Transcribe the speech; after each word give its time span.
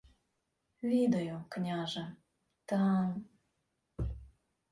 —Відаю, 0.83 1.43
княже, 1.49 2.15
та... 2.65 3.13